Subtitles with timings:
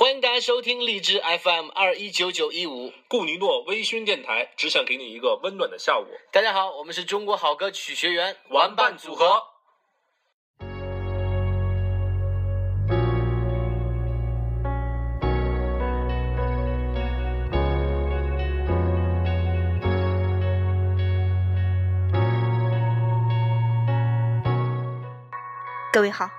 [0.00, 2.92] 欢迎大家收听荔枝 FM 二一九九一五。
[3.08, 6.06] 顾尼诺微醺电台，只想给你一个温暖的下午。
[6.30, 9.42] 大家好，我们是中国好歌曲学员玩伴组合。
[25.92, 26.30] 各位好，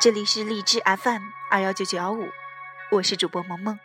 [0.00, 2.28] 这里是荔枝 FM 二幺九九幺五，
[2.90, 3.78] 我是主播萌萌，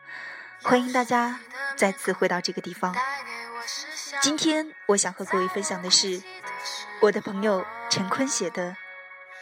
[0.62, 1.40] 欢迎大家
[1.76, 2.96] 再次回到这个地方。
[4.22, 6.22] 今天我想和各位分享的是
[7.02, 8.70] 我的朋友陈坤写的《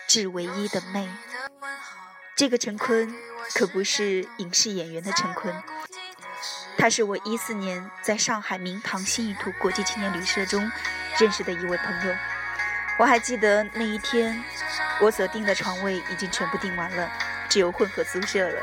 [0.07, 1.07] 致唯一的妹》。
[2.35, 3.13] 这个陈坤
[3.53, 5.53] 可不是影视演员的陈坤，
[6.77, 10.71] 他是我一四年在上海明堂新意图国际青年旅社中
[11.19, 12.16] 认识的一位朋友。
[12.97, 14.41] 我还记得那一天。
[15.02, 17.09] 我所订的床位已经全部订完了，
[17.47, 18.61] 只有混合宿舍了，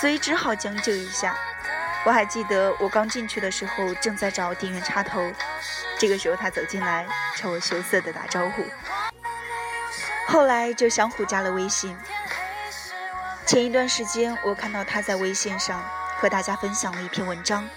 [0.00, 1.36] 所以只好将就一下。
[2.04, 5.20] 我还记得我刚进去的时候正在找电源插头，
[5.98, 8.64] 这个时候他走进来朝我羞涩地打招呼。
[10.26, 11.96] 后来就相互加了微信。
[13.44, 15.82] 前一段时间我看到他在微信上
[16.18, 17.64] 和大家分享了一篇文章《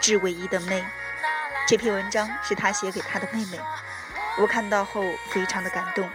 [0.00, 0.80] 致唯一的妹》，
[1.66, 3.58] 这篇文章是他写给他的妹妹。
[4.38, 6.08] 我看到后非常的感动。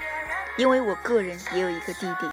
[0.56, 2.32] 因为我个人也有一个弟弟，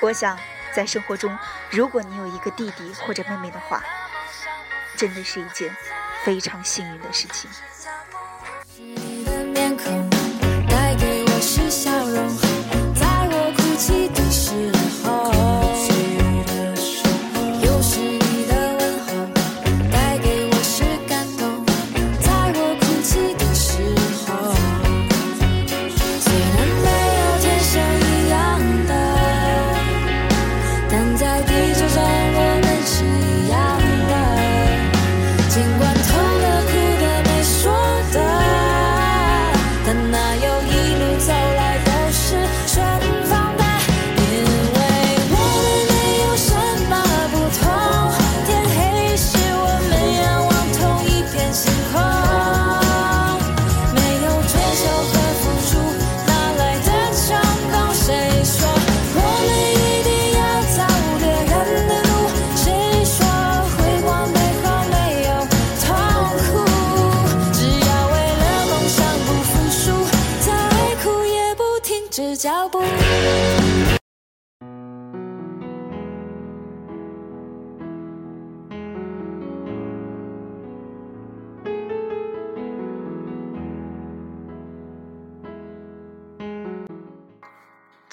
[0.00, 0.38] 我想
[0.74, 1.38] 在生活中，
[1.70, 3.82] 如果你有一个弟弟或者妹妹的话，
[4.96, 5.74] 真的是一件
[6.24, 7.48] 非常幸运的事情。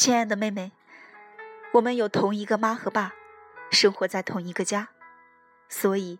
[0.02, 0.72] 亲爱的妹妹，
[1.74, 3.14] 我们有同一个妈和爸，
[3.70, 4.88] 生活在同一个家，
[5.70, 6.18] 所以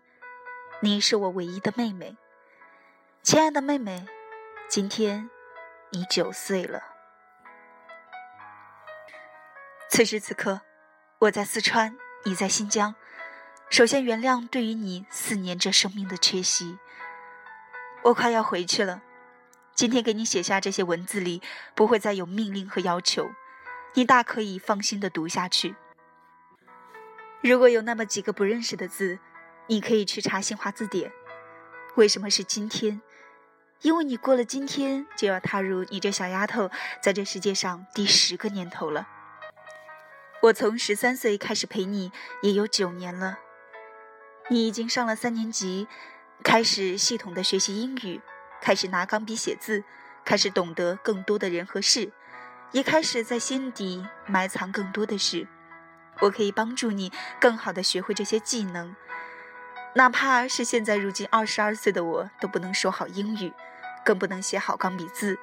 [0.82, 2.16] 你是我唯一的妹妹。
[3.24, 4.06] 亲爱的妹妹，
[4.68, 5.28] 今天
[5.90, 6.80] 你九岁了。
[9.90, 10.60] 此时此刻，
[11.18, 12.94] 我在四川，你在新疆。
[13.68, 16.78] 首先原谅对于你四年这生命的缺席。
[18.04, 19.02] 我快要回去了，
[19.74, 21.42] 今天给你写下这些文字里，
[21.74, 23.32] 不会再有命令和要求。
[23.94, 25.74] 你大可以放心的读下去。
[27.42, 29.18] 如果有那么几个不认识的字，
[29.66, 31.12] 你可以去查新华字典。
[31.96, 33.02] 为什么是今天？
[33.80, 36.70] 因为你过了今天，就要踏入你这小丫头
[37.02, 39.08] 在这世界上第十个年头了。
[40.42, 43.40] 我从十三岁开始陪你，也有九年了。
[44.48, 45.86] 你已经上了三年级，
[46.42, 48.20] 开始系统的学习英语，
[48.60, 49.84] 开始拿钢笔写字，
[50.24, 52.12] 开始懂得更多的人和事。
[52.72, 55.46] 也开始在心底埋藏更多的事，
[56.20, 58.96] 我可以帮助你更好的学会这些技能，
[59.94, 63.52] 哪怕是现在如今二十二岁的我都不能说好英语，
[64.04, 65.38] 更不能写好钢笔字，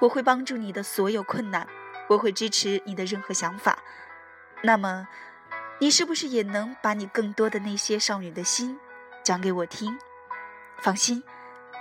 [0.00, 1.66] 我会帮助你的所有困难，
[2.08, 3.78] 我会支持你的任何想法。
[4.62, 5.06] 那么，
[5.78, 8.78] 你是不是也能把你更多的那些少女的心
[9.22, 9.98] 讲给我听？
[10.78, 11.22] 放心，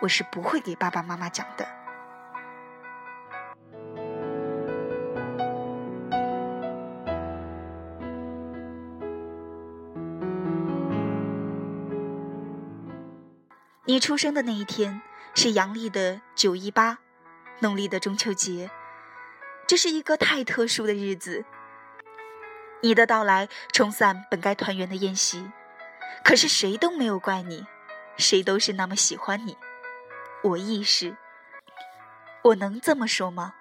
[0.02, 1.81] 我是不会给爸爸妈妈讲的。
[13.86, 15.02] 你出生的那一天
[15.34, 17.00] 是阳历的九一八，
[17.62, 18.70] 农历的中秋节，
[19.66, 21.44] 这是一个太特殊的日子。
[22.84, 25.50] 你的到来冲散本该团圆的宴席，
[26.24, 27.66] 可是谁都没有怪你，
[28.18, 29.58] 谁都是那么喜欢你，
[30.44, 31.18] 我亦是。
[32.44, 33.56] 我能这么说吗？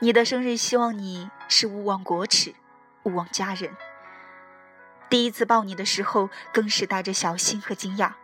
[0.00, 2.54] 你的生日，希望你是勿忘国耻，
[3.02, 3.76] 勿忘家人。
[5.10, 8.14] 第一次抱你的时候，更是带着小心和惊讶。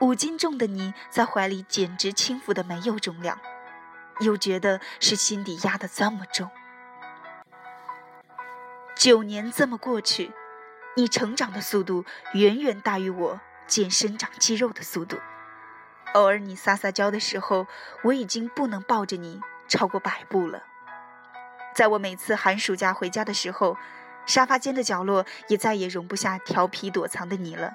[0.00, 3.38] 五斤重的你在怀里简直轻浮的没有重量，
[4.20, 6.50] 又觉得是心底压得这么重。
[8.96, 10.32] 九年这么过去，
[10.96, 15.18] 你成长的速度远远大于我健身长肌肉的速度。
[16.14, 17.66] 偶尔你撒撒娇的时候，
[18.02, 20.62] 我已经不能抱着你超过百步了。
[21.74, 23.76] 在我每次寒暑假回家的时候，
[24.24, 27.74] 沙发间的角落也再也容不下调皮躲藏的你了。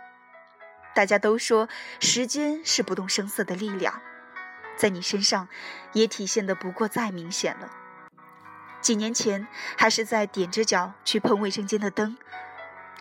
[0.96, 1.68] 大家都说
[2.00, 4.02] 时间是不动声色的力量，
[4.78, 5.50] 在你身上
[5.92, 7.70] 也体现的不过再明显了。
[8.82, 9.46] 几年前
[9.78, 12.18] 还是在踮着脚去碰卫生间的灯，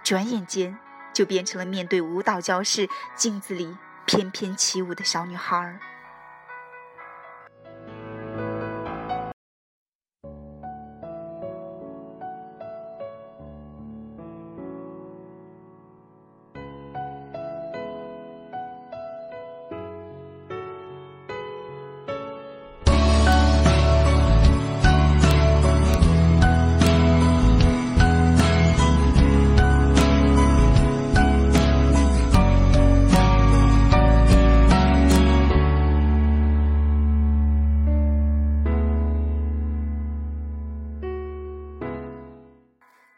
[0.03, 0.77] 转眼间
[1.13, 3.77] 就变成了面对舞蹈教室镜子里
[4.07, 5.79] 翩翩起舞的小女孩儿。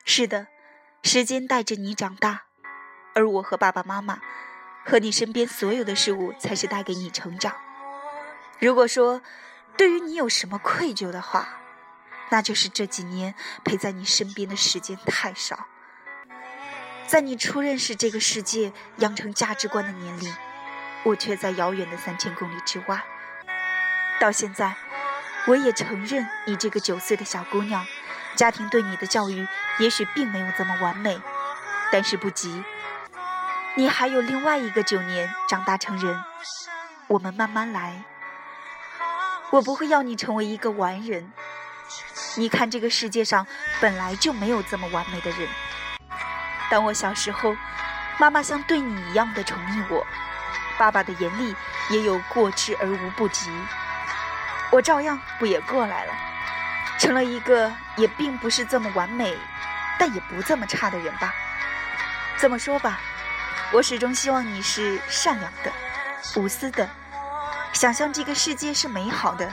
[0.08, 0.46] 是的，
[1.02, 2.44] 时间带着你长大，
[3.12, 4.20] 而我和爸爸妈妈，
[4.84, 7.56] 和你身边所有的事物，才是带给你成长。
[8.60, 9.20] 如果说
[9.76, 11.58] 对于你有什么愧疚的话，
[12.30, 15.66] 那就是这几年陪在你身边的时间太少。
[17.08, 20.32] 在你初认识这个世界、养成价值观的年龄，
[21.02, 23.04] 我却在遥远的三千公里之外。
[24.20, 24.76] 到现在，
[25.46, 27.86] 我也承认你这个九岁的小姑娘。
[28.34, 29.46] 家庭对你的教育
[29.78, 31.18] 也许并没有这么完美，
[31.90, 32.62] 但是不急，
[33.76, 36.22] 你还有另外一个九年长大成人，
[37.06, 38.02] 我们慢慢来。
[39.50, 41.32] 我不会要你成为一个完人，
[42.36, 43.46] 你看这个世界上
[43.80, 45.48] 本来就没有这么完美的人。
[46.68, 47.56] 当我小时候，
[48.18, 50.06] 妈妈像对你一样的宠溺我，
[50.76, 51.54] 爸爸的严厉
[51.88, 53.50] 也有过之而无不及，
[54.76, 56.12] 我照样不也过来了。
[56.98, 59.34] 成了一个也并不是这么完美，
[59.98, 61.34] 但也不这么差的人吧。
[62.36, 63.00] 这么说吧，
[63.72, 65.72] 我始终希望你是善良的、
[66.34, 66.86] 无私的，
[67.72, 69.50] 想象这个世界是美好的。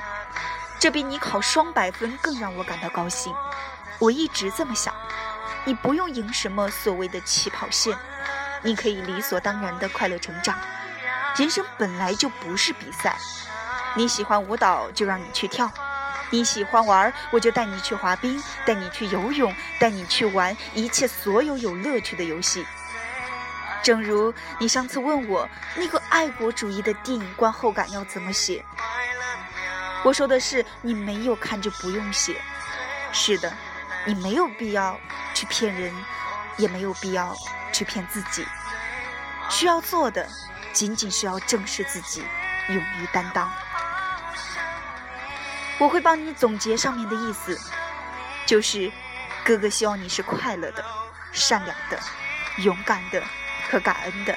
[0.78, 3.34] 这比你考双百分更让我感到高兴。
[4.00, 4.94] 我一直这么想，
[5.64, 7.98] 你不用赢什么所谓的起跑线，
[8.62, 10.58] 你可以理所当然的快乐成长。
[11.38, 13.18] 人生本来就不是比赛，
[13.96, 15.72] 你喜欢舞蹈就让你去跳。
[16.30, 22.66] 你喜欢玩，我就带你去滑冰，带你去游泳，带你去玩一切所有有乐趣的游戏。
[23.84, 28.66] 正如你上次问我那个爱国主义的电影观后感要怎么写，
[30.04, 32.42] 我说的是你没有看就不用写。
[33.12, 33.54] 是的，
[34.06, 35.00] 你没有必要
[35.36, 35.94] 去骗人，
[36.58, 37.36] 也没有必要
[37.72, 38.44] 去骗自己。
[39.50, 40.28] 需要做的
[40.72, 42.24] 仅仅是要正视自己，
[42.70, 43.52] 勇于担当。
[45.84, 47.60] 我会帮你总结上面的意思，
[48.46, 48.90] 就是
[49.44, 50.82] 哥哥希望你是快乐的、
[51.34, 52.00] 善良的、
[52.60, 53.22] 勇敢的
[53.70, 54.34] 和感恩的。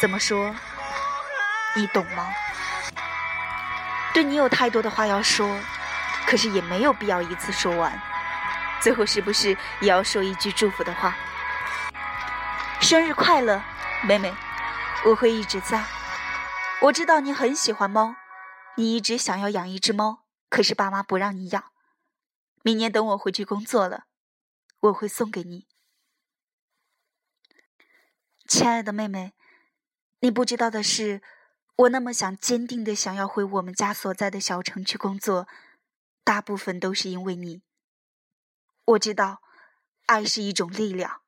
[0.00, 0.54] 怎么说？
[1.74, 2.28] 你懂吗？
[4.14, 5.58] 对你有太多的话要说，
[6.24, 8.00] 可是也没有必要一次说完。
[8.80, 9.48] 最后是不是
[9.80, 11.16] 也要说一句祝福的话？
[12.80, 13.60] 生日快乐，
[14.04, 14.32] 妹妹！
[15.04, 15.82] 我会一直在。
[16.80, 18.14] 我知道你很喜欢猫。
[18.76, 21.72] 你一直想要养一只猫，可是爸妈不让你养。
[22.62, 24.06] 明年等我回去工作了，
[24.80, 25.66] 我会送给你。
[28.46, 29.34] 亲爱的妹妹，
[30.20, 31.22] 你不知道的是，
[31.76, 35.46] 我那么想坚定的想要回我们家所在的小城去工作，
[36.24, 37.62] 大部分都是因为你。
[38.86, 39.42] 我知道，
[40.06, 41.22] 爱是一种力量，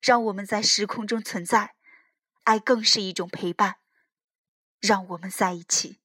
[0.00, 1.74] 让我们在时空中存在；
[2.44, 3.78] 爱更是一种陪伴，
[4.78, 6.00] 让我们在一起。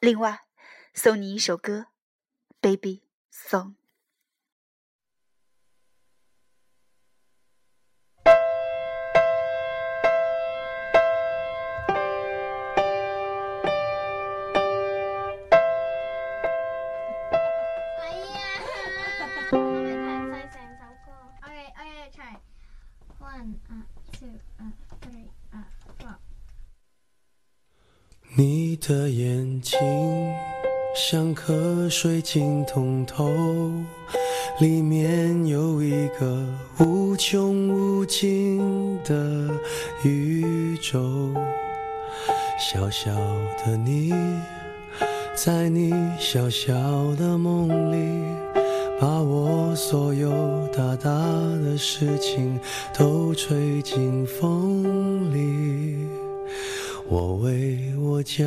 [0.00, 0.45] 另外，
[0.96, 1.80] 送你一首歌，
[2.62, 3.74] 《Baby Song》。
[28.38, 29.76] 你的眼睛
[30.98, 33.30] 像颗水晶通透，
[34.60, 36.42] 里面有一个
[36.80, 39.46] 无穷无尽的
[40.02, 41.34] 宇宙。
[42.58, 43.12] 小小
[43.62, 44.14] 的你，
[45.34, 46.72] 在你小小
[47.16, 48.34] 的梦里，
[48.98, 50.32] 把我所有
[50.68, 51.10] 大大
[51.62, 52.58] 的事情
[52.96, 56.08] 都吹进风里。
[57.08, 58.46] 我为我将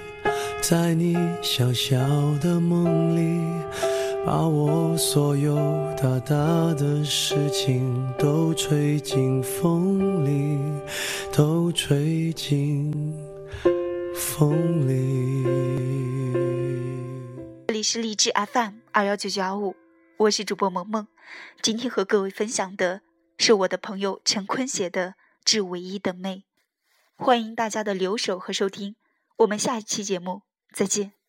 [0.61, 1.97] 在你小小
[2.39, 3.41] 的梦里，
[4.23, 5.55] 把我所有
[5.97, 6.35] 大大
[6.75, 10.59] 的事情都吹进风里，
[11.33, 12.93] 都吹进
[14.15, 15.43] 风里。
[17.67, 19.75] 这里是荔枝 FM 二幺九九幺五，
[20.17, 21.07] 我是主播萌萌。
[21.63, 23.01] 今天和各位分享的
[23.39, 25.07] 是我的朋友陈坤写的
[25.43, 26.43] 《致唯一的妹》，
[27.25, 28.95] 欢迎大家的留守和收听。
[29.37, 30.43] 我们下一期节目。
[30.71, 31.20] 再见。